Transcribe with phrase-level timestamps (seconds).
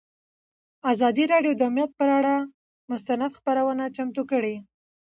[0.91, 2.35] ازادي راډیو د امنیت پر اړه
[2.91, 4.55] مستند خپرونه چمتو کړې.